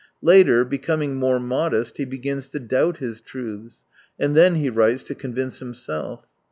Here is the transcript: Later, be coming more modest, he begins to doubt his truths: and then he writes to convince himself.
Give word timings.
Later, 0.23 0.65
be 0.65 0.79
coming 0.79 1.13
more 1.17 1.39
modest, 1.39 1.97
he 1.97 2.05
begins 2.05 2.47
to 2.49 2.59
doubt 2.59 2.97
his 2.97 3.21
truths: 3.21 3.85
and 4.19 4.35
then 4.35 4.55
he 4.55 4.67
writes 4.67 5.03
to 5.03 5.13
convince 5.13 5.59
himself. 5.59 6.25